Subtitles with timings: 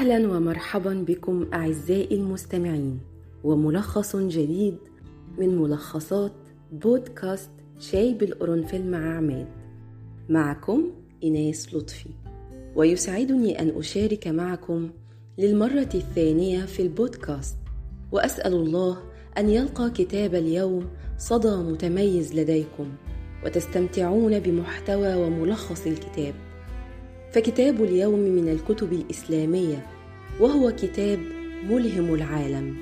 [0.00, 3.00] أهلا ومرحبا بكم أعزائي المستمعين
[3.44, 4.76] وملخص جديد
[5.38, 6.32] من ملخصات
[6.72, 9.46] بودكاست شاي بالقرنفل مع عماد.
[10.28, 10.90] معكم
[11.22, 12.08] ايناس لطفي
[12.76, 14.90] ويسعدني أن أشارك معكم
[15.38, 17.56] للمرة الثانية في البودكاست.
[18.12, 18.98] وأسأل الله
[19.38, 20.86] أن يلقى كتاب اليوم
[21.18, 22.88] صدى متميز لديكم
[23.44, 26.34] وتستمتعون بمحتوى وملخص الكتاب.
[27.32, 29.86] فكتاب اليوم من الكتب الإسلامية
[30.40, 31.18] وهو كتاب
[31.68, 32.76] ملهم العالم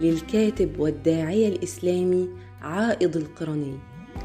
[0.00, 2.28] للكاتب والداعيه الإسلامي
[2.62, 3.74] عائض القرني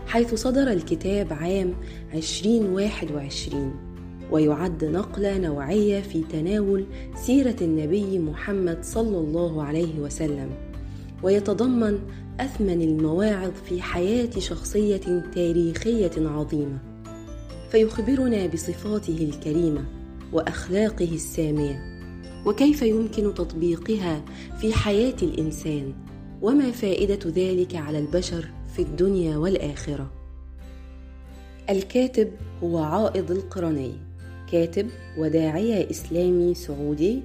[0.07, 1.73] حيث صدر الكتاب عام
[2.13, 3.73] 2021
[4.31, 6.85] ويعد نقلة نوعية في تناول
[7.15, 10.49] سيرة النبي محمد صلى الله عليه وسلم
[11.23, 11.99] ويتضمن
[12.39, 16.77] أثمن المواعظ في حياة شخصية تاريخية عظيمة
[17.71, 19.83] فيخبرنا بصفاته الكريمة
[20.33, 21.90] وأخلاقه السامية.
[22.45, 24.25] وكيف يمكن تطبيقها
[24.59, 25.93] في حياة الإنسان؟
[26.41, 30.11] وما فائدة ذلك على البشر في الدنيا والآخرة؟
[31.69, 32.31] الكاتب
[32.63, 33.91] هو عائض القرني.
[34.51, 37.21] كاتب وداعية إسلامي سعودي.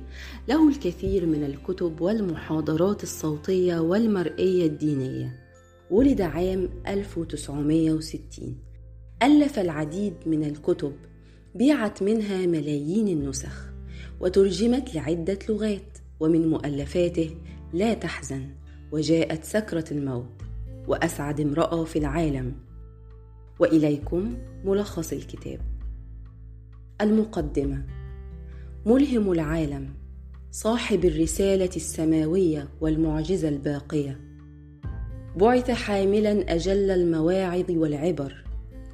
[0.49, 5.47] له الكثير من الكتب والمحاضرات الصوتية والمرئية الدينية.
[5.91, 8.57] ولد عام 1960
[9.23, 10.93] ألف العديد من الكتب
[11.55, 13.76] بيعت منها ملايين النسخ.
[14.21, 17.37] وترجمت لعدة لغات ومن مؤلفاته
[17.73, 18.47] لا تحزن
[18.93, 20.43] وجاءت سكرة الموت
[20.89, 22.53] وأسعد امرأة في العالم.
[23.59, 25.61] وإليكم ملخص الكتاب.
[27.01, 27.85] المقدمة
[28.87, 29.89] ملهم العالم
[30.51, 34.21] صاحب الرسالة السماوية والمعجزة الباقية.
[35.37, 38.45] بعث حاملا أجل المواعظ والعبر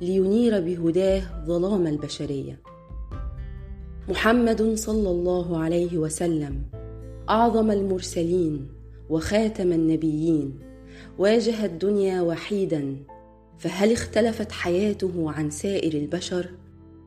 [0.01, 2.72] لينير بهداه ظلام البشرية.
[4.13, 6.63] محمد صلى الله عليه وسلم.
[7.31, 8.69] أعظم المرسلين
[9.11, 10.59] وخاتم النبيين.
[11.19, 12.97] واجه الدنيا وحيدا.
[13.59, 16.51] فهل اختلفت حياته عن سائر البشر؟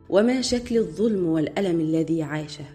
[0.09, 2.65] وما شكل الظلم والألم الذي عاشه؟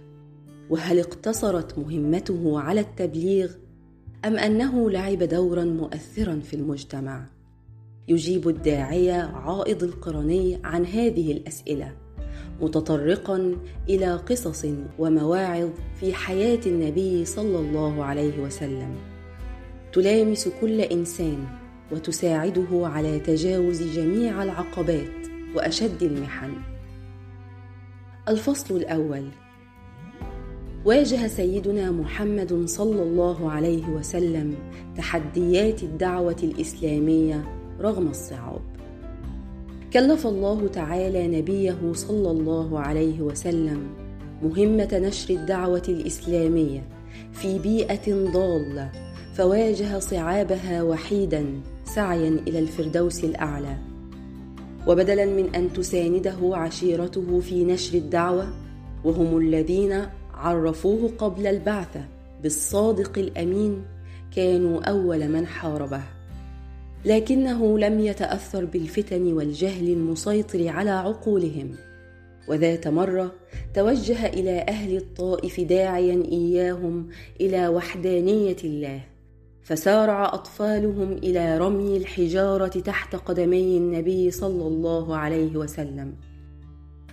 [0.71, 3.50] وهل اقتصرت مهمته على التبليغ؟
[4.25, 7.27] أم أنه لعب دورا مؤثرا في المجتمع؟
[8.09, 11.93] يجيب الداعية عائض القرني عن هذه الأسئلة.
[12.62, 13.56] متطرقا
[13.88, 14.66] إلى قصص
[14.98, 15.69] ومواعظ
[16.00, 18.94] في حياة النبي صلى الله عليه وسلم.
[19.93, 21.44] تلامس كل إنسان
[21.93, 26.53] وتساعده على تجاوز جميع العقبات وأشد المحن.
[28.28, 29.25] الفصل الأول.
[30.84, 34.54] واجه سيدنا محمد صلى الله عليه وسلم
[34.97, 37.44] تحديات الدعوة الإسلامية
[37.81, 38.69] رغم الصعاب.
[39.93, 43.87] كلف الله تعالى نبيه صلى الله عليه وسلم
[44.43, 46.89] مهمة نشر الدعوة الإسلامية
[47.33, 48.93] في بيئة ضالة
[49.34, 51.47] فواجه صعابها وحيدا
[51.84, 53.77] سعيا إلى الفردوس الأعلى.
[54.87, 58.49] وبدلا من أن تسانده عشيرته في نشر الدعوة
[59.05, 62.05] وهم الذين عرفوه قبل البعثة
[62.43, 63.84] بالصادق الأمين
[64.37, 66.19] كانوا أول من حاربه.
[67.05, 71.71] لكنه لم يتأثر بالفتن والجهل المسيطر على عقولهم.
[72.49, 73.33] وذات مرة
[73.75, 77.09] توجه إلى أهل الطائف داعيا إياهم
[77.41, 79.00] إلى وحدانية الله
[79.62, 86.15] فسارع أطفالهم إلى رمي الحجارة تحت قدمي النبي صلى الله عليه وسلم.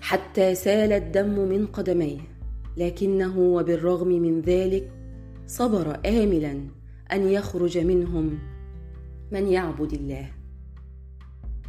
[0.02, 2.20] حتى سال الدم من قدميه
[2.78, 4.92] لكنه وبالرغم من ذلك
[5.48, 6.62] صبر املا
[7.14, 8.40] أن يخرج منهم
[9.32, 10.32] من يعبد الله.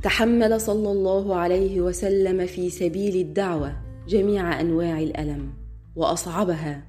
[0.03, 3.77] تحمل صلى الله عليه وسلم في سبيل الدعوة
[4.09, 5.53] جميع أنواع الألم
[5.97, 6.87] وأصعبها.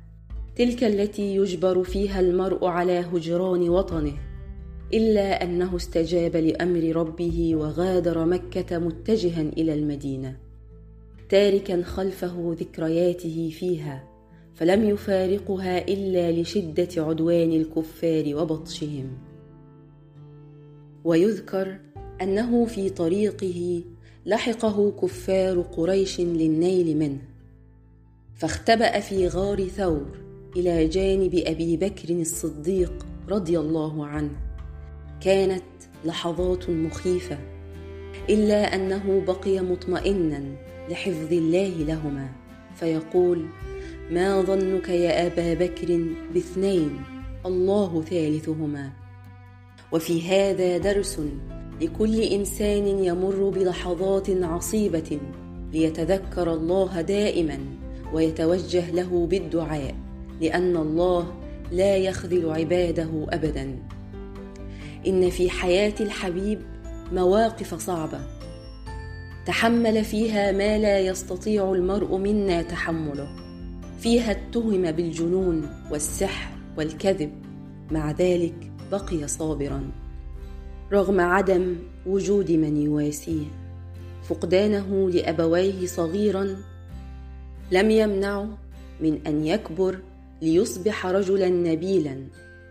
[0.56, 4.14] تلك التي يجبر فيها المرء على هجران وطنه
[4.94, 10.38] إلا أنه استجاب لأمر ربه وغادر مكة متجها إلى المدينة
[11.30, 14.04] تاركا خلفه ذكرياته فيها
[14.56, 19.29] فلم يفارقها إلا لشدة عدوان الكفار وبطشهم.
[21.04, 21.80] ويذكر
[22.22, 23.84] أنه في طريقه
[24.26, 27.20] لحقه كفار قريش للنيل منه.
[28.36, 30.06] فاختبأ في غار ثور
[30.56, 34.32] إلى جانب أبي بكر الصديق رضي الله عنه.
[35.22, 35.64] كانت
[36.06, 37.38] لحظات مخيفة
[38.30, 40.44] إلا أنه بقي مطمئنا
[40.90, 42.30] لحفظ الله لهما.
[42.76, 43.46] فيقول
[44.12, 47.02] ما ظنك يا أبا بكر باثنين؟
[47.46, 48.99] الله ثالثهما.
[49.92, 51.20] وفي هذا درس
[51.82, 55.20] لكل إنسان يمر بلحظات عصيبة
[55.74, 57.60] ليتذكر الله دائما
[58.14, 59.96] ويتوجه له بالدعاء
[60.42, 61.34] لأن الله
[61.72, 63.80] لا يخذل عباده ابدا.
[65.08, 66.62] إن في حياة الحبيب
[67.14, 68.20] مواقف صعبة
[69.46, 73.28] تحمل فيها ما لا يستطيع المرء منا تحمله.
[74.00, 77.32] فيها اتهم بالجنون والسحر والكذب.
[77.92, 79.92] مع ذلك بقي صابرا
[80.92, 81.76] رغم عدم
[82.06, 83.46] وجود من يواسيه.
[84.24, 86.58] فقدانه لأبويه صغيرا
[87.72, 88.58] لم يمنعه
[89.02, 90.00] من أن يكبر
[90.42, 92.24] ليصبح رجلا نبيلا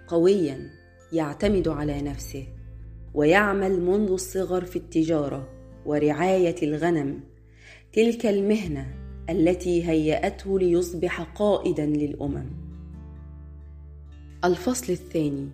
[0.08, 0.70] قويا
[1.12, 2.46] يعتمد على نفسه.
[3.14, 5.48] ويعمل منذ الصغر في التجارة
[5.86, 7.20] ورعاية الغنم.
[7.92, 8.94] تلك المهنة
[9.30, 12.46] التي هيأته ليصبح قائدا للأمم.
[14.44, 15.48] الفصل الثاني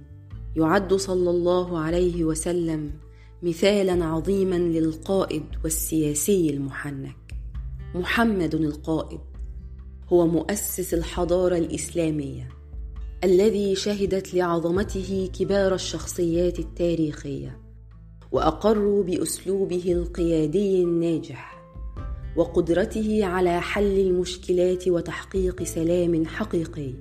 [0.56, 2.92] يعد صلى الله عليه وسلم
[3.42, 7.16] مثالا عظيما للقائد والسياسي المحنك.
[7.94, 9.20] محمد القائد
[10.08, 12.48] هو مؤسس الحضارة الإسلامية
[13.24, 17.60] الذي شهدت لعظمته كبار الشخصيات التاريخية
[18.32, 21.54] وأقروا بأسلوبه القيادي الناجح
[22.36, 26.94] وقدرته على حل المشكلات وتحقيق سلام حقيقي.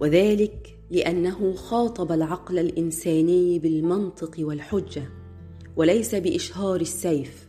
[0.00, 5.02] وذلك لأنه خاطب العقل الإنساني بالمنطق والحجة
[5.76, 7.48] وليس بإشهار السيف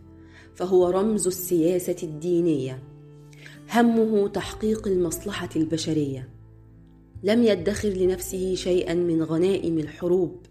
[0.55, 2.83] فهو رمز السياسة الدينية.
[3.73, 6.29] همه تحقيق المصلحة البشرية.
[7.23, 10.45] لم يدخر لنفسه شيئا من غنائم الحروب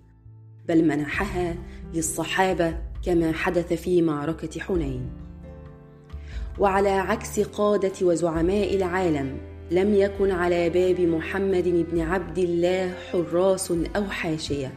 [0.69, 1.57] بل منحها
[1.95, 5.11] للصحابة كما حدث في معركة حنين.
[6.59, 14.05] وعلى عكس قادة وزعماء العالم لم يكن على باب محمد بن عبد الله حراس أو
[14.05, 14.73] حاشية.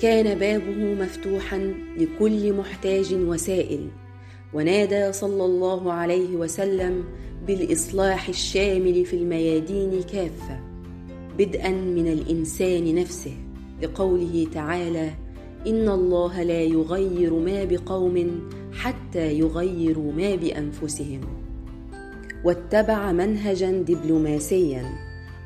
[0.00, 3.88] كان بابه مفتوحا لكل محتاج وسائل
[4.54, 7.04] ونادى صلى الله عليه وسلم
[7.46, 10.60] بالإصلاح الشامل في الميادين كافة
[11.38, 13.34] بدءا من الإنسان نفسه
[13.82, 15.10] لقوله تعالى
[15.66, 21.43] إن الله لا يغير ما بقوم حتى يغيروا ما بأنفسهم.
[22.44, 24.84] واتبع منهجا دبلوماسيا.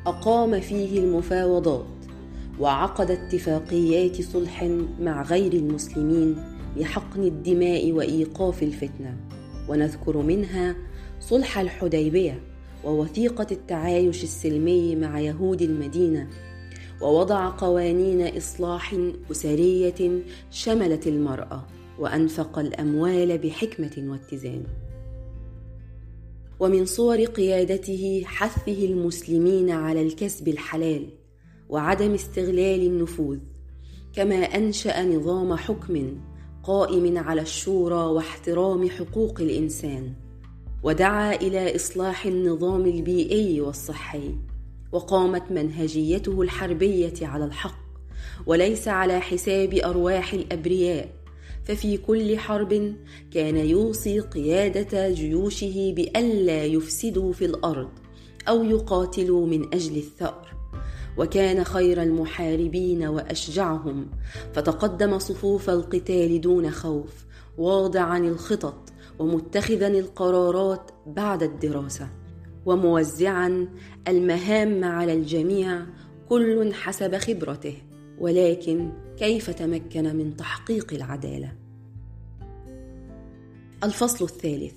[0.05, 1.85] أقام فيه المفاوضات
[2.59, 4.63] وعقد اتفاقيات صلح
[4.99, 6.35] مع غير المسلمين
[6.77, 9.17] لحقن الدماء وإيقاف الفتنة.
[9.69, 10.75] ونذكر منها
[11.19, 12.39] صلح الحديبية
[12.85, 16.27] ووثيقة التعايش السلمي مع يهود المدينة
[17.01, 18.95] ووضع قوانين إصلاح
[19.31, 21.65] أسرية شملت المرأة
[21.99, 24.63] وأنفق الأموال بحكمة واتزان.
[26.59, 31.05] ومن صور قيادته حثه المسلمين على الكسب الحلال
[31.69, 33.39] وعدم استغلال النفوذ
[34.13, 36.17] كما أنشأ نظام حكم
[36.63, 40.13] قائم على الشورى واحترام حقوق الإنسان
[40.83, 44.35] ودعا إلى إصلاح النظام البيئي والصحي
[44.91, 47.79] وقامت منهجيته الحربية على الحق
[48.45, 51.09] وليس على حساب أرواح الأبرياء.
[51.65, 52.95] ففي كل حرب
[53.31, 57.89] كان يوصي قيادة جيوشه بألا يفسدوا في الأرض
[58.47, 60.55] أو يقاتلوا من أجل الثأر.
[61.17, 64.09] وكان خير المحاربين وأشجعهم
[64.53, 67.25] فتقدم صفوف القتال دون خوف
[67.57, 72.09] واضعا الخطط ومتخذا القرارات بعد الدراسة.
[72.65, 73.67] وموزعا
[74.07, 75.85] المهام على الجميع
[76.29, 77.88] كل حسب خبرته.
[78.19, 81.51] ولكن كيف تمكن من تحقيق العدالة؟
[83.83, 84.73] الفصل الثالث.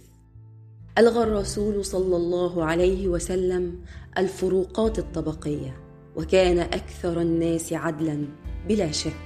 [0.99, 3.81] ألغى الرسول صلى الله عليه وسلم
[4.19, 5.77] الفروقات الطبقية
[6.17, 8.25] وكان أكثر الناس عدلا
[8.69, 9.17] بلا شك.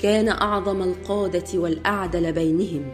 [0.00, 2.92] كان أعظم القادة والأعدل بينهم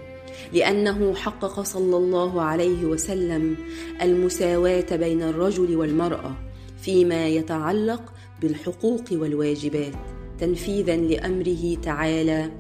[0.53, 3.57] لأنه حقق صلى الله عليه وسلم
[4.03, 6.37] المساواة بين الرجل والمرأة
[6.79, 10.18] فيما يتعلق بالحقوق والواجبات.
[10.41, 12.51] تنفيذا لأمره تعالى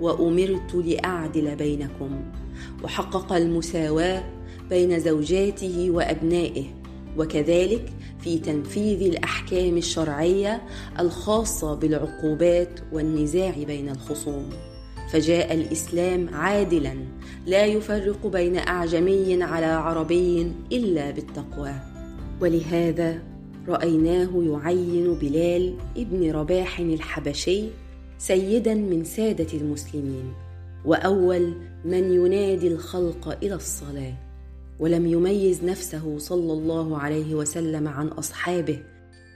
[0.00, 2.10] وأمرت لأعدل بينكم.
[2.84, 4.24] وحقق المساواة
[4.70, 6.64] بين زوجاته وأبنائه
[7.18, 10.62] وكذلك في تنفيذ الأحكام الشرعية
[10.98, 14.50] الخاصة بالعقوبات والنزاع بين الخصوم.
[15.12, 16.94] فجاء الإسلام عادلا
[17.46, 21.72] لا يفرق بين أعجمي على عربي إلا بالتقوى.
[22.40, 23.35] ولهذا
[23.68, 27.64] رأيناه يعين بلال ابن رباح الحبشي
[28.18, 30.32] سيدا من سادة المسلمين
[30.84, 31.52] وأول
[31.84, 34.14] من ينادي الخلق إلى الصلاة
[34.78, 38.78] ولم يميز نفسه صلى الله عليه وسلم عن أصحابه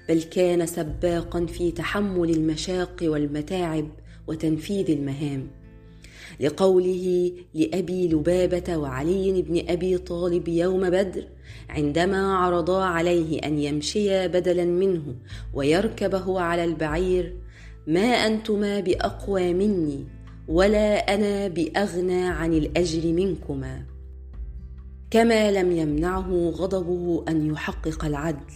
[0.08, 3.88] بل كان سباقا في تحمل المشاق والمتاعب
[4.26, 5.46] وتنفيذ المهام.
[6.40, 11.24] لقوله لأبي لبابة وعلي بن أبي طالب يوم بدر
[11.68, 15.14] عندما عرضا عليه أن يمشيا بدلا منه
[15.54, 17.36] ويركبه على البعير
[17.86, 20.06] ما أنتما بأقوى مني
[20.48, 23.82] ولا أنا بأغنى عن الأجر منكما.
[25.10, 28.52] كما لم يمنعه غضبه أن يحقق العدل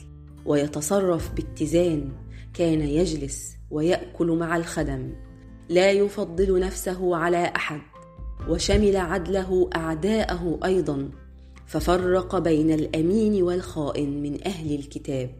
[0.47, 2.13] ويتصرف باتزان
[2.55, 5.13] كان يجلس ويأكل مع الخدم.
[5.69, 7.81] لا يفضل نفسه على أحد
[8.49, 11.11] وشمل عدله أعداءه أيضا
[11.67, 15.31] ففرق بين الأمين والخائن من أهل الكتاب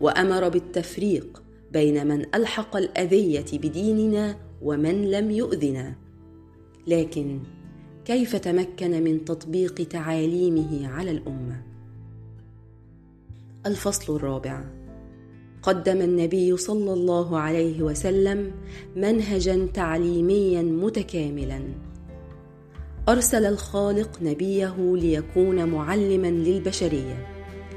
[0.00, 1.42] وأمر بالتفريق
[1.72, 5.94] بين من ألحق الأذية بديننا ومن لم يؤذنا.
[6.86, 7.40] لكن
[8.04, 11.62] كيف تمكن من تطبيق تعاليمه على الأمة؟
[13.66, 14.64] الفصل الرابع
[15.66, 18.52] قدم النبي صلى الله عليه وسلم
[18.96, 21.60] منهجا تعليميا متكاملا.
[23.08, 27.26] أرسل الخالق نبيه ليكون معلما للبشرية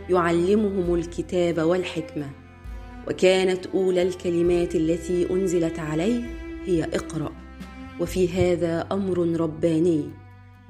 [0.09, 2.29] يعلمهم الكتاب والحكمة.
[3.07, 6.21] وكانت أولى الكلمات التي أنزلت عليه
[6.65, 7.31] هي اقرأ.
[7.99, 10.03] وفي هذا أمر رباني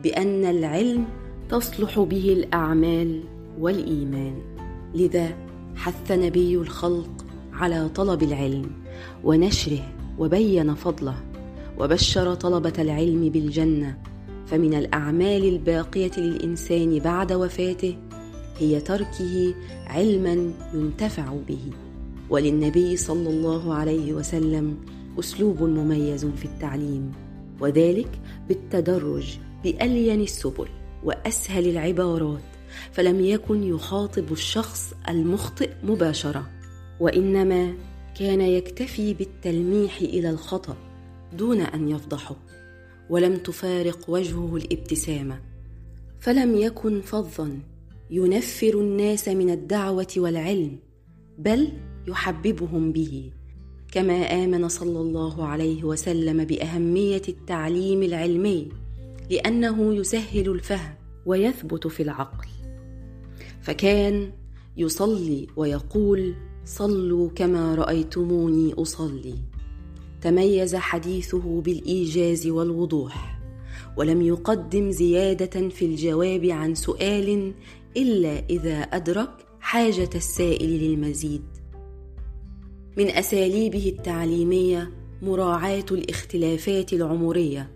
[0.04, 1.06] بأن العلم
[1.50, 3.24] تصلح به الأعمال
[3.60, 4.42] والإيمان.
[4.96, 8.72] لذا حث نبي الخلق على طلب العلم
[9.24, 11.16] ونشره وبين فضله
[11.80, 13.98] وبشر طلبة العلم بالجنة
[14.48, 17.98] فمن الأعمال الباقية للإنسان بعد وفاته
[18.60, 19.54] هي تركه
[19.88, 21.72] علما ينتفع به
[22.30, 24.78] وللنبي صلى الله عليه وسلم
[25.20, 27.12] أسلوب مميز في التعليم
[27.60, 30.68] وذلك بالتدرج بألين السبل
[31.04, 32.59] وأسهل العبارات
[32.92, 36.50] فلم يكن يخاطب الشخص المخطئ مباشرة
[37.00, 37.74] وإنما
[38.20, 40.78] كان يكتفي بالتلميح إلى الخطأ
[41.38, 42.36] دون أن يفضحه
[43.10, 45.42] ولم تفارق وجهه الابتسامة.
[46.20, 47.60] فلم يكن فظا
[48.12, 50.80] ينفر الناس من الدعوة والعلم
[51.38, 51.70] بل
[52.08, 53.32] يحببهم به.
[53.92, 58.68] كما آمن صلى الله عليه وسلم بأهمية التعليم العلمي
[59.30, 60.94] لأنه يسهل الفهم
[61.26, 62.59] ويثبت في العقل.
[63.62, 64.32] فكان
[64.78, 66.36] يصلي ويقول
[66.66, 69.36] صلوا كما رأيتموني أصلي.
[70.22, 73.40] تميز حديثه بالإيجاز والوضوح
[73.98, 77.54] ولم يقدم زيادة في الجواب عن سؤال
[77.98, 81.44] إلا إذا أدرك حاجة السائل للمزيد.
[82.98, 87.72] من أساليبه التعليمية مراعاة الاختلافات العمرية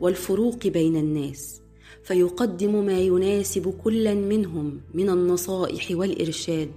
[0.00, 1.62] والفروق بين الناس.
[2.06, 6.70] فيقدم ما يناسب كلا منهم من النصائح والإرشاد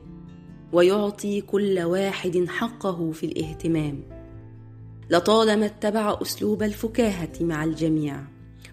[0.73, 4.03] ويعطي كل واحد حقه في الاهتمام.
[5.09, 8.23] لطالما اتبع أسلوب الفكاهة مع الجميع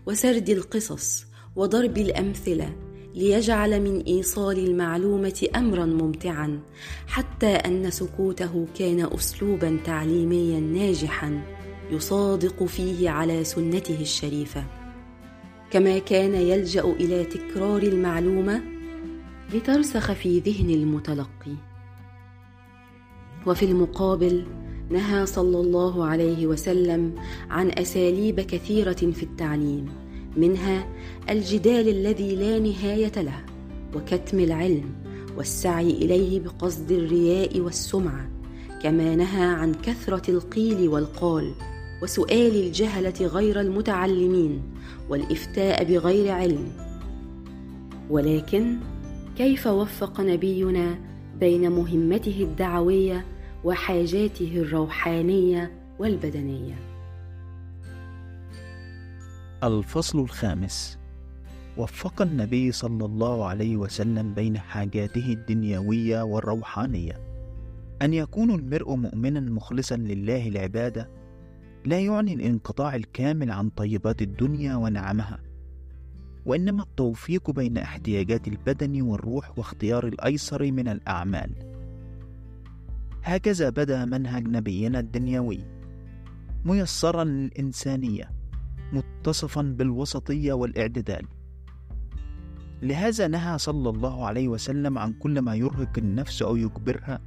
[0.07, 2.77] وسرد القصص وضرب الأمثلة
[3.15, 6.61] ليجعل من إيصال المعلومة امرا ممتعا
[7.07, 11.43] حتى أن سكوته كان اسلوبا تعليميا ناجحا
[11.91, 14.75] يصادق فيه على سنته الشريفة.
[15.70, 18.62] كما كان يلجأ إلى تكرار المعلومة
[19.54, 21.56] لترسخ في ذهن المتلقي.
[23.46, 24.44] وفي المقابل
[24.90, 27.14] نهى صلى الله عليه وسلم
[27.50, 29.88] عن أساليب كثيرة في التعليم
[30.37, 30.88] منها
[31.30, 33.44] الجدال الذي لا نهاية له
[33.94, 34.94] وكتم العلم
[35.37, 38.30] والسعي إليه بقصد الرياء والسمعة
[38.82, 41.54] كما نهى عن كثرة القيل والقال
[42.02, 44.62] وسؤال الجهلة غير المتعلمين.
[45.09, 46.73] والإفتاء بغير علم.
[48.11, 48.77] ولكن
[49.37, 50.99] كيف وفق نبينا
[51.41, 53.25] بين مهمته الدعوية
[53.65, 56.75] وحاجاته الروحانية والبدنية؟
[59.65, 60.99] الفصل الخامس.
[61.77, 67.21] وفق النبي صلى الله عليه وسلم بين حاجاته الدنيوية والروحانية.
[68.03, 71.09] أن يكون المرء مؤمنا مخلصا لله العبادة
[71.87, 75.40] لا يعني الانقطاع الكامل عن طيبات الدنيا ونعمها
[76.47, 81.50] وإنما التوفيق بين احتياجات البدن والروح واختيار الأيسر من الأعمال.
[83.23, 85.61] هكذا بدأ منهج نبينا الدنيوي
[86.64, 88.31] ميسرا للإنسانية
[88.93, 91.26] متصفا بالوسطية والاعتدال.
[92.83, 97.21] لهذا نهى صلى الله عليه وسلم عن كل ما يرهق النفس أو يجبرها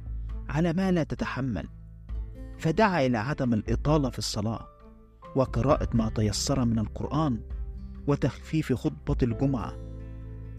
[0.48, 1.79] على ما لا تتحمل.
[2.60, 4.68] فدعا إلى عدم الإطالة في الصلاة
[5.36, 7.40] وقراءة ما تيسر من القرآن
[8.06, 9.76] وتخفيف خطبة الجمعة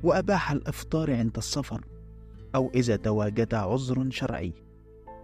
[0.03, 1.86] وأباح الإفطار عند السفر
[2.55, 4.53] أو إذا تواجد عذر شرعي.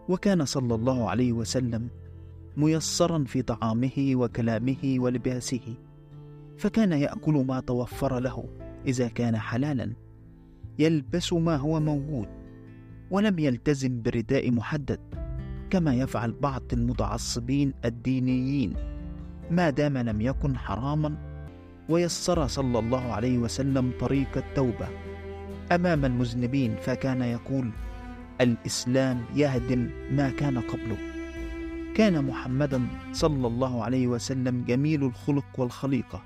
[0.10, 1.90] وكان صلى الله عليه وسلم
[2.58, 5.76] ميسرا في طعامه وكلامه ولباسه.
[6.58, 8.46] فكان يأكل ما توفر له
[8.88, 9.94] إذا كان حلالا.
[10.80, 12.28] يلبس ما هو موجود
[13.12, 15.27] ولم يلتزم برداء محدد.
[15.70, 18.74] كما يفعل بعض المتعصبين الدينيين
[19.52, 21.16] ما دام لم يكن حراما
[21.90, 24.88] ويسر صلى الله عليه وسلم طريق التوبة.
[25.72, 27.72] أمام المذنبين فكان يقول
[28.42, 30.98] الإسلام يهدم ما كان قبله.
[31.96, 32.82] كان محمدا
[33.12, 36.22] صلى الله عليه وسلم جميل الخلق والخليقة.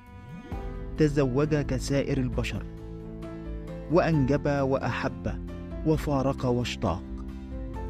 [0.98, 2.64] تزوج كسائر البشر
[3.92, 5.48] وأنجب وأحب
[5.86, 7.11] وفارق واشتاق.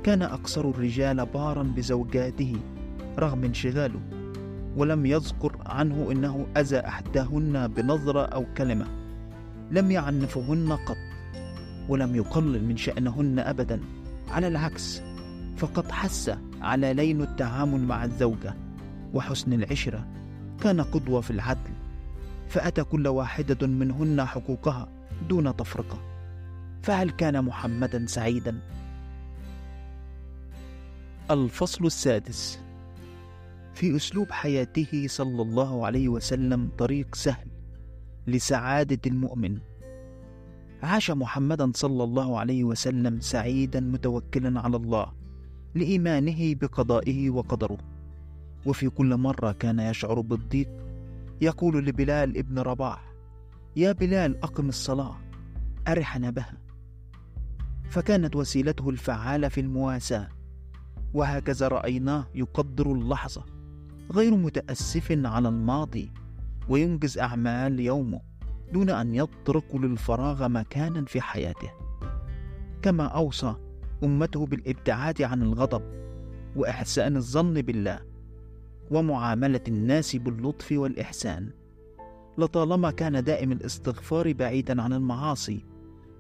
[0.04, 2.56] كان أكثر الرجال بارا بزوجاته
[3.20, 4.00] رغم انشغاله
[4.78, 8.88] ولم يذكر عنه إنه أذى أحداهن بنظرة أو كلمة.
[9.72, 10.98] لم يعنفهن قط
[11.90, 13.80] ولم يقلل من شأنهن ابدا.
[14.30, 15.02] على العكس
[15.58, 18.54] فقد حث على لين التعامل مع الزوجة
[19.14, 20.08] وحسن العشرة
[20.62, 21.72] كان قدوة في العدل.
[22.50, 24.88] فأتى كل واحدة منهن حقوقها
[25.30, 25.98] دون تفرقة.
[26.82, 28.60] فهل كان محمدا سعيدا؟
[31.30, 32.60] الفصل السادس.
[33.74, 37.48] في أسلوب حياته صلى الله عليه وسلم طريق سهل
[38.28, 39.60] لسعادة المؤمن.
[40.84, 45.14] عاش محمدا صلى الله عليه وسلم سعيدا متوكلا على الله
[45.76, 47.78] لإيمانه بقضائه وقدره.
[48.66, 50.70] وفي كل مرة كان يشعر بالضيق
[51.42, 53.14] يقول لبلال ابن رباح
[53.76, 55.18] يا بلال أقم الصلاة
[55.88, 56.58] أرحنا بها.
[57.90, 60.41] فكانت وسيلته الفعالة في المواساة.
[61.14, 63.46] وهكذا رأيناه يقدر اللحظة
[64.12, 66.12] غير متأسف على الماضي
[66.70, 68.22] وينجز أعمال يومه
[68.74, 71.70] دون أن يطرق للفراغ مكانا في حياته.
[72.82, 73.56] كما أوصى
[74.04, 75.82] أمته بالإبتعاد عن الغضب
[76.56, 78.00] وإحسان الظن بالله
[78.92, 81.50] ومعاملة الناس باللطف والإحسان.
[82.38, 85.66] لطالما كان دائم الاستغفار بعيدا عن المعاصي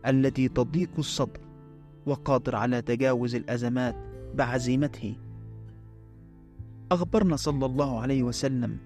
[0.07, 1.39] التي تضيق الصدر
[2.05, 5.15] وقادر على تجاوز الأزمات بعزيمته.
[6.91, 8.78] أخبرنا صلى الله عليه وسلم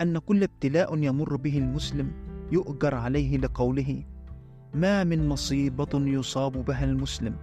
[0.00, 2.12] أن كل ابتلاء يمر به المسلم
[2.52, 4.02] يؤجر عليه لقوله
[4.74, 7.36] ما من مصيبة يصاب بها المسلم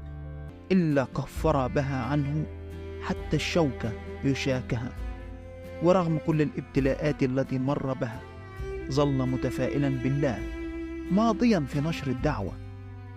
[0.71, 2.45] إلا كفر بها عنه
[3.01, 3.91] حتى الشوكه
[4.23, 4.91] يشاكها
[5.83, 8.21] ورغم كل الابتلاءات التي مر بها
[8.91, 10.39] ظل متفائلا بالله
[11.11, 12.51] ماضيا في نشر الدعوة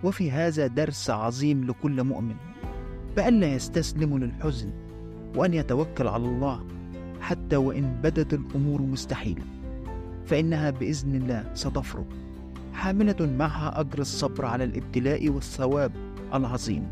[0.03, 2.50] وفي هذا درس عظيم لكل مؤمن.
[3.15, 4.69] بألا يستسلم للحزن
[5.35, 6.63] وأن يتوكل على الله
[7.21, 9.43] حتى وإن بدت الأمور مستحيلة
[10.25, 12.05] فإنها بإذن الله ستفرج
[12.73, 15.91] حاملة معها أجر الصبر على الابتلاء والثواب
[16.33, 16.87] العظيم.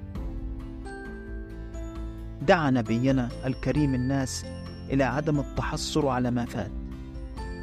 [2.47, 4.45] دعا نبينا الكريم الناس
[4.89, 6.71] إلى عدم التحسر على ما فات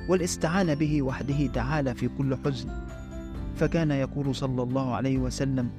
[0.09, 2.69] والاستعانة به وحده تعالى في كل حزن.
[3.57, 5.71] فكان يقول صلى الله عليه وسلم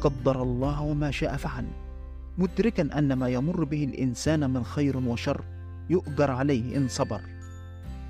[0.00, 1.64] قدر الله وما شاء فعل.
[2.38, 5.44] مدركا أن ما يمر به الإنسان من خير وشر
[5.90, 7.20] يؤجر عليه إن صبر.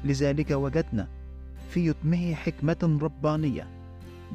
[0.05, 1.09] لذلك وجدنا
[1.71, 3.69] في يتمه حكمة ربانية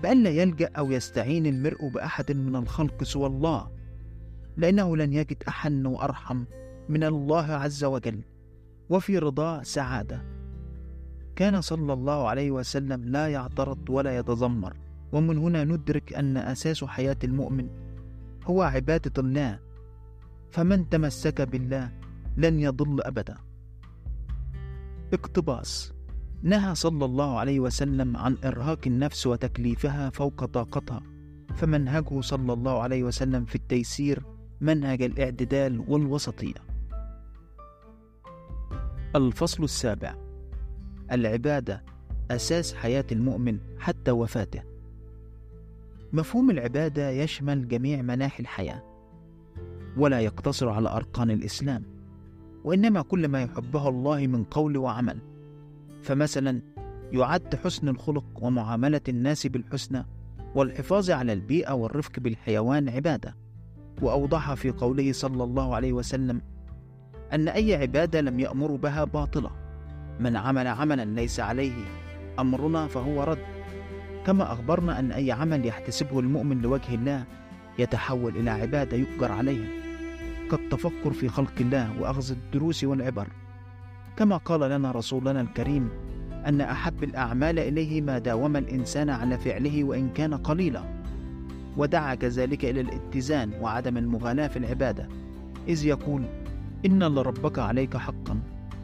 [0.04, 3.71] بألا يلجأ أو يستعين المرء بأحد من الخلق سوى الله
[4.58, 6.43] لأنه لن يجد أحن وأرحم
[6.89, 8.21] من الله عز وجل
[8.89, 10.21] وفي رضاه سعادة.
[11.36, 14.73] كان صلى الله عليه وسلم لا يعترض ولا يتذمر
[15.12, 17.67] ومن هنا ندرك أن أساس حياة المؤمن
[18.45, 19.60] هو عبادة الله
[20.51, 21.91] فمن تمسك بالله
[22.38, 23.38] لن يضل أبدا.
[25.13, 25.93] اقتباس.
[26.43, 31.01] نهى صلى الله عليه وسلم عن إرهاق النفس وتكليفها فوق طاقتها
[31.55, 34.23] فمنهجه صلى الله عليه وسلم في التيسير
[34.62, 36.55] منهج الاعتدال والوسطية.
[39.15, 40.15] الفصل السابع.
[41.12, 41.83] العبادة
[42.31, 44.63] أساس حياة المؤمن حتى وفاته.
[46.13, 48.83] مفهوم العبادة يشمل جميع مناحي الحياة
[49.99, 51.83] ولا يقتصر على أركان الإسلام
[52.63, 55.17] وإنما كل ما يحبه الله من قول وعمل.
[56.03, 56.62] فمثلا
[57.12, 60.05] يعد حسن الخلق ومعاملة الناس بالحسنى
[60.55, 63.35] والحفاظ على البيئة والرفق بالحيوان عبادة.
[64.01, 66.41] وأوضح في قوله صلى الله عليه وسلم
[67.33, 69.51] أن أي عبادة لم يأمر بها باطلة.
[70.19, 71.85] من عمل عملا ليس عليه
[72.39, 73.45] أمرنا فهو رد.
[74.25, 77.23] كما أخبرنا أن أي عمل يحتسبه المؤمن لوجه الله
[77.79, 79.78] يتحول إلى عبادة يؤجر عليها.
[80.51, 83.27] كالتفكر في خلق الله وأخذ الدروس والعبر.
[84.17, 85.89] كما قال لنا رسولنا الكريم
[86.45, 90.83] أن أحب الأعمال إليه ما داوم الإنسان على فعله وإن كان قليلا.
[91.77, 95.07] ودعا كذلك إلى الاتزان وعدم المغالاة في العبادة.
[95.67, 96.23] إذ يقول
[96.85, 98.39] إن لربك عليك حقا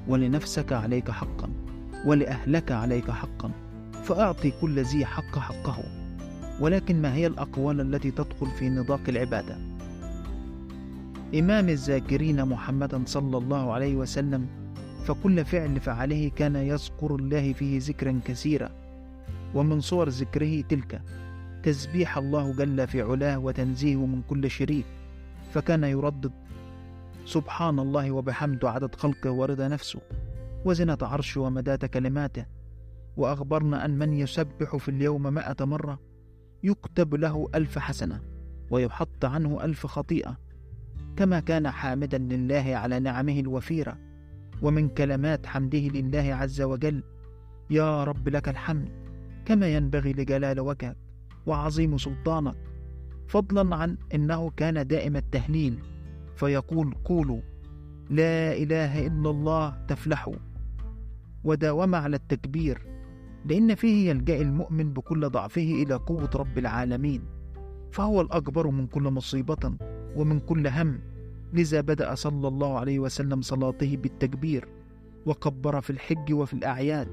[0.08, 1.50] ولنفسك عليك حقا
[2.06, 3.52] ولأهلك عليك حقا
[4.04, 5.78] فأعطي كل ذي حق حقه.
[6.60, 9.75] ولكن ما هي الأقوال التي تدخل في نطاق العبادة؟
[11.34, 14.48] إمام الذاكرين محمدا صلى الله عليه وسلم
[15.06, 18.70] فكل فعل فعله كان يذكر الله فيه ذكرا كثيرا.
[19.56, 21.02] ومن صور ذكره تلك
[21.64, 24.86] تسبيح الله جل في علاه وتنزيهه من كل شريك
[25.54, 26.32] فكان يردد
[27.26, 30.00] سبحان الله وبحمده عدد خلقه ورضا نفسه
[30.66, 32.46] وزنة عرشه ومداد كلماته.
[33.18, 36.00] وأخبرنا أن من يسبح في اليوم مائة مرة
[36.64, 38.22] يكتب له ألف حسنة
[38.72, 40.45] ويحط عنه ألف خطيئة.
[41.18, 43.98] كما كان حامدا لله على نعمه الوفيرة
[44.62, 47.04] ومن كلمات حمده لله عز وجل
[47.70, 48.90] يا رب لك الحمد
[49.46, 50.98] كما ينبغي لجلال وجهك
[51.46, 52.56] وعظيم سلطانك
[53.28, 55.80] فضلا عن إنه كان دائم التهليل
[56.36, 57.42] فيقول قولوا
[58.10, 60.36] لا إله إلا الله تفلحوا
[61.44, 62.82] وداوم على التكبير
[63.46, 67.22] لإن فيه يلجأ المؤمن بكل ضعفه إلى قوة رب العالمين
[67.92, 69.78] فهو الأكبر من كل مصيبة.
[70.16, 71.00] ومن كل هم
[71.54, 74.68] لذا بدأ صلى الله عليه وسلم صلاته بالتكبير
[75.26, 77.08] وكبر في الحج وفي الأعياد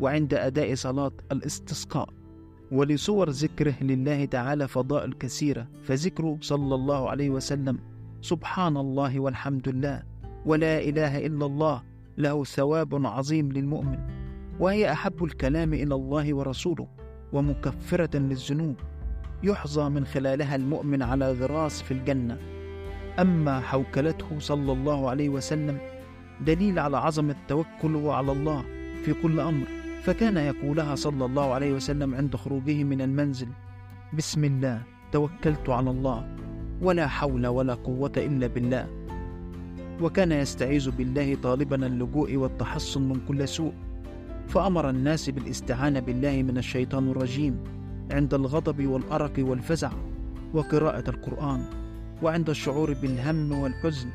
[0.00, 2.08] وعند أداء صلاة الاستسقاء
[2.72, 7.78] ولصور ذكره لله تعالى فضائل كثيره فذكره صلى الله عليه وسلم
[8.20, 10.02] سبحان الله والحمد لله
[10.46, 11.82] ولا إله إلا الله
[12.18, 13.98] له ثواب عظيم للمؤمن
[14.60, 16.88] وهي أحب الكلام إلى الله ورسوله
[17.32, 18.76] ومكفرة للذنوب.
[19.42, 22.38] يحظى من خلالها المؤمن على غراس في الجنة.
[23.18, 25.78] أما حوكلته صلى الله عليه وسلم
[26.40, 28.64] دليل على عظمه توكله على الله
[29.04, 29.66] في كل أمر
[30.02, 33.48] فكان يقولها صلى الله عليه وسلم عند خروجه من المنزل
[34.12, 36.36] بسم الله توكلت على الله
[36.82, 38.86] ولا حول ولا قوة إلا بالله.
[40.00, 43.72] وكان يستعيذ بالله طالبا اللجوء والتحصن من كل سوء
[44.48, 47.81] فأمر الناس بالإستعانة بالله من الشيطان الرجيم.
[48.10, 49.90] عند الغضب والأرق والفزع
[50.54, 51.64] وقراءة القرآن
[52.22, 54.08] وعند الشعور بالهم والحزن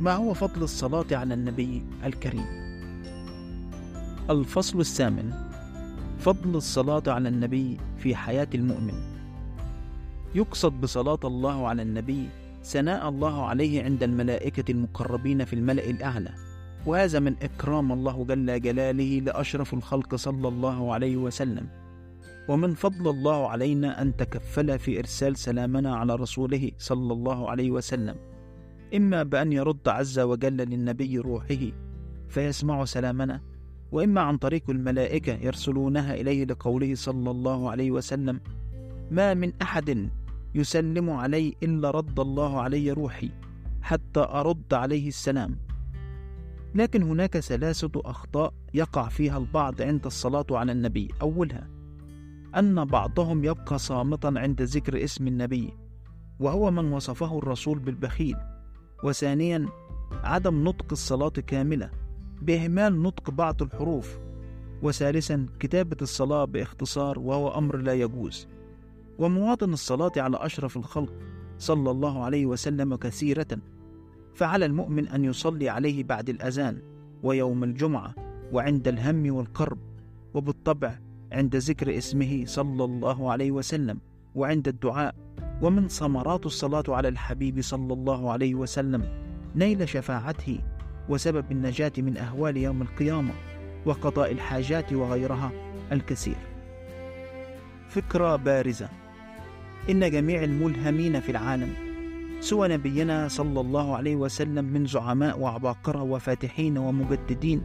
[0.00, 2.46] ما هو فضل الصلاة على النبي الكريم؟
[4.30, 5.32] الفصل الثامن
[6.18, 8.94] فضل الصلاة على النبي في حياة المؤمن.
[10.34, 12.28] يقصد بصلاة الله على النبي
[12.64, 16.30] ثناء الله عليه عند الملائكة المقربين في الملأ الأعلى
[16.86, 21.66] وهذا من إكرام الله جل جلاله لأشرف الخلق صلى الله عليه وسلم.
[22.48, 28.16] ومن فضل الله علينا أن تكفل في إرسال سلامنا على رسوله صلى الله عليه وسلم.
[28.94, 31.72] إما بأن يرد عز وجل للنبي روحه
[32.28, 33.40] فيسمع سلامنا
[33.92, 38.40] وإما عن طريق الملائكة يرسلونها إليه لقوله صلى الله عليه وسلم
[39.10, 40.10] ما من أحد
[40.54, 43.30] يسلم علي إلا رد الله علي روحي
[43.82, 45.58] حتى أرد عليه السلام.
[46.74, 51.75] لكن هناك ثلاثة أخطاء يقع فيها البعض عند الصلاة على النبي أولها.
[52.56, 55.72] أن بعضهم يبقى صامتا عند ذكر اسم النبي
[56.40, 58.36] وهو من وصفه الرسول بالبخيل.
[59.04, 59.68] وثانيا
[60.24, 61.90] عدم نطق الصلاة كاملة
[62.42, 64.18] بإهمال نطق بعض الحروف.
[64.82, 68.48] وثالثا كتابة الصلاة باختصار وهو أمر لا يجوز.
[69.18, 71.12] ومواطن الصلاة على أشرف الخلق
[71.58, 73.58] صلى الله عليه وسلم كثيرة.
[74.34, 76.82] فعلى المؤمن أن يصلي عليه بعد الأذان
[77.22, 78.14] ويوم الجمعة
[78.52, 79.78] وعند الهم والكرب
[80.34, 80.98] وبالطبع
[81.32, 83.98] عند ذكر اسمه صلى الله عليه وسلم
[84.34, 85.14] وعند الدعاء.
[85.62, 89.02] ومن ثمرات الصلاة على الحبيب صلى الله عليه وسلم
[89.56, 90.58] نيل شفاعته
[91.08, 93.32] وسبب النجاة من أهوال يوم القيامة
[93.86, 95.52] وقضاء الحاجات وغيرها
[95.92, 96.36] الكثير.
[97.88, 98.88] فكرة بارزة.
[99.90, 101.72] إن جميع الملهمين في العالم
[102.40, 107.62] سوى نبينا صلى الله عليه وسلم من زعماء وعباقرة وفاتحين ومجددين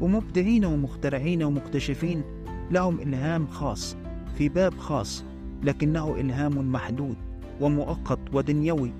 [0.00, 2.22] ومبدعين ومخترعين ومكتشفين
[2.70, 3.96] لهم إلهام خاص
[4.38, 5.24] في باب خاص
[5.62, 7.16] لكنه إلهام محدود
[7.60, 8.92] ومؤقت ودنيوي.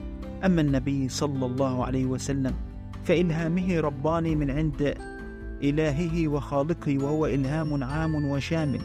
[0.45, 2.55] أما النبي صلى الله عليه وسلم
[3.05, 4.95] فإلهامه رباني من عند
[5.63, 8.81] إلهه وخالقه وهو إلهام عام وشامل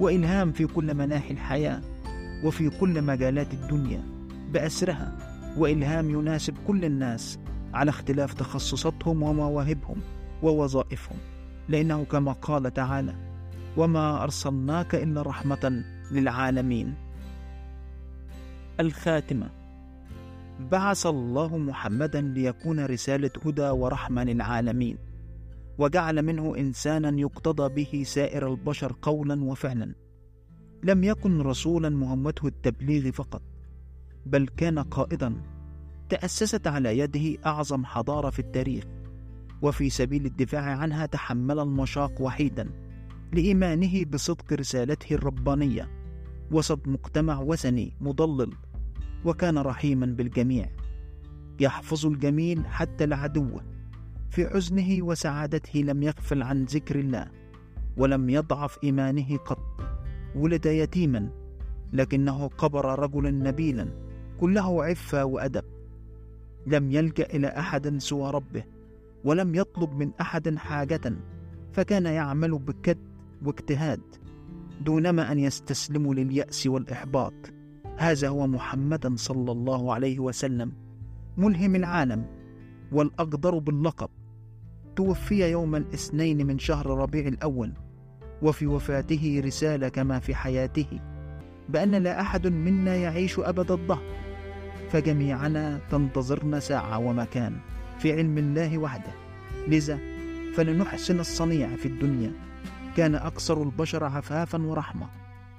[0.00, 1.80] وإلهام في كل مناحي الحياة
[2.44, 4.02] وفي كل مجالات الدنيا
[4.52, 5.18] بأسرها
[5.58, 7.38] وإلهام يناسب كل الناس
[7.74, 9.96] على اختلاف تخصصاتهم ومواهبهم
[10.42, 11.16] ووظائفهم
[11.68, 13.14] لأنه كما قال تعالى
[13.76, 16.94] وما ارسلناك الا رحمه للعالمين.
[18.80, 19.50] الخاتمه.
[20.70, 24.98] بعث الله محمدا ليكون رسالة هدى ورحمة للعالمين
[25.78, 29.94] وجعل منه انسانا يقتضى به سائر البشر قولا وفعلا.
[30.84, 33.42] لم يكن رسولا مهمته التبليغ فقط
[34.26, 35.34] بل كان قائدا.
[36.08, 38.84] تأسست على يده أعظم حضارة في التاريخ
[39.62, 42.91] وفي سبيل الدفاع عنها تحمل المشاق وحيدا.
[43.32, 45.88] لإيمانه بصدق رسالته الربانية.
[46.50, 48.52] وسط مجتمع وثني مضلل
[49.24, 50.70] وكان رحيما بالجميع.
[51.60, 53.64] يحفظ الجميل حتى لعدوه
[54.30, 57.30] في حزنه وسعادته لم يغفل عن ذكر الله
[57.96, 59.80] ولم يضعف إيمانه قط.
[60.36, 61.28] ولد يتيما
[61.92, 63.88] لكنه قبر رجلا نبيلا
[64.40, 65.64] كله عفة وأدب.
[66.66, 68.64] لم يلجأ إلى أحد سوى ربه
[69.24, 71.14] ولم يطلب من أحد حاجة
[71.72, 72.98] فكان يعمل بكد
[73.44, 74.00] واجتهاد
[74.80, 77.34] دونما أن يستسلم لليأس والإحباط.
[77.96, 80.72] هذا هو محمد صلى الله عليه وسلم
[81.36, 82.26] ملهم العالم
[82.92, 84.08] والأقدر باللقب.
[84.96, 87.72] توفي يوم الاثنين من شهر ربيع الأول
[88.42, 91.00] وفي وفاته رسالة كما في حياته
[91.68, 94.02] بأن لا أحد منا يعيش أبد الظهر.
[94.90, 97.56] فجميعنا تنتظرنا ساعة ومكان
[97.98, 99.12] في علم الله وحده.
[99.68, 99.98] لذا
[100.54, 102.32] فلنحسن الصنيع في الدنيا
[102.96, 105.06] كان أكثر البشر عفافا ورحمة.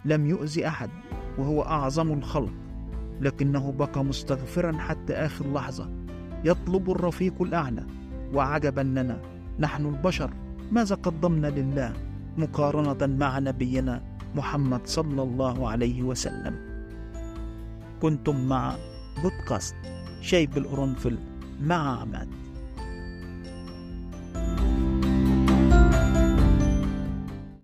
[0.06, 0.90] لم يؤذي أحد
[1.38, 2.54] وهو أعظم الخلق.
[3.22, 5.90] لكنه بقى مستغفرا حتى آخر لحظة.
[6.44, 7.86] يطلب الرفيق الأعلى.
[8.34, 9.22] وعجبا لنا
[9.60, 10.34] نحن البشر.
[10.72, 11.94] ماذا قدمنا لله؟
[12.38, 14.02] مقارنة مع نبينا
[14.36, 16.56] محمد صلى الله عليه وسلم.
[18.02, 18.76] كنتم مع
[19.24, 19.76] بودكاست
[20.22, 21.18] شيب القرنفل
[21.62, 22.43] مع عماد.